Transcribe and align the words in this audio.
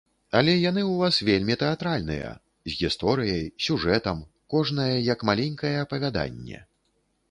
Але 0.37 0.53
яны 0.69 0.83
ў 0.85 0.95
вас 1.01 1.19
вельмі 1.27 1.57
тэатральныя, 1.65 2.31
з 2.71 2.75
гісторыяй, 2.81 3.45
сюжэтам, 3.69 4.27
кожная 4.57 4.93
як 5.13 5.19
маленькае 5.33 5.75
апавяданне. 5.87 6.69